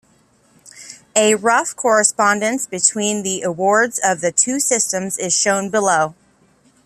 A 1.15 1.35
rough 1.35 1.75
correspondence 1.75 2.65
between 2.65 3.21
the 3.21 3.43
awards 3.43 3.99
of 4.03 4.19
the 4.21 4.31
two 4.31 4.59
systems 4.59 5.15
is 5.19 5.31
shown 5.31 5.69
below. 5.69 6.15